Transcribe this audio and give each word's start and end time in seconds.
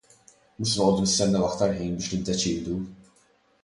Mhux 0.61 0.71
se 0.71 0.79
noqogħdu 0.79 1.03
nistennew 1.05 1.47
aktar 1.51 1.77
ħin 1.77 1.95
biex 2.01 2.13
niddeċiedu. 2.19 2.83